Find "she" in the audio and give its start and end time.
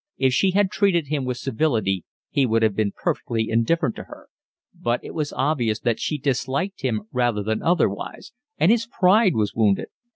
0.33-0.49, 5.99-6.17